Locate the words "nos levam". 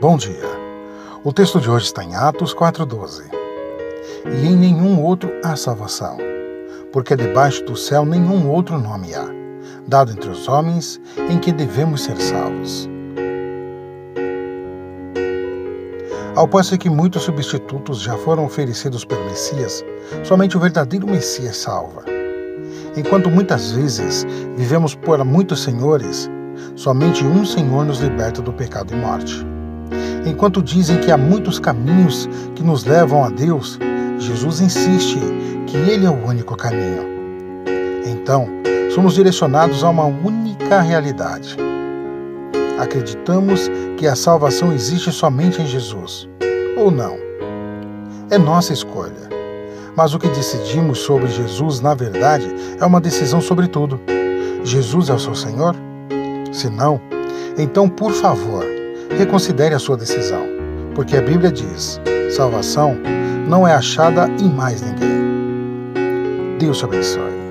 32.62-33.24